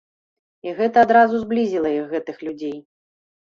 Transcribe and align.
І 0.67 0.73
гэта 0.79 1.03
адразу 1.07 1.43
зблізіла 1.43 1.95
іх, 2.01 2.11
гэтых 2.17 2.37
людзей. 2.51 2.77